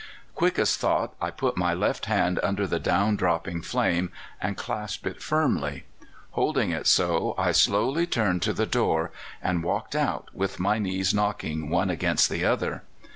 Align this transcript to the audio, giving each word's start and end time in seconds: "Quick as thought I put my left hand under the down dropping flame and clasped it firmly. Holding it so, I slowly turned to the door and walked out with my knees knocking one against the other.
"Quick 0.33 0.57
as 0.57 0.77
thought 0.77 1.13
I 1.21 1.29
put 1.29 1.55
my 1.57 1.75
left 1.75 2.07
hand 2.07 2.39
under 2.41 2.65
the 2.65 2.79
down 2.79 3.15
dropping 3.17 3.61
flame 3.61 4.11
and 4.41 4.57
clasped 4.57 5.05
it 5.05 5.21
firmly. 5.21 5.83
Holding 6.31 6.71
it 6.71 6.87
so, 6.87 7.35
I 7.37 7.51
slowly 7.51 8.07
turned 8.07 8.41
to 8.41 8.53
the 8.53 8.65
door 8.65 9.11
and 9.43 9.63
walked 9.63 9.95
out 9.95 10.29
with 10.33 10.59
my 10.59 10.79
knees 10.79 11.13
knocking 11.13 11.69
one 11.69 11.91
against 11.91 12.31
the 12.31 12.43
other. 12.43 12.81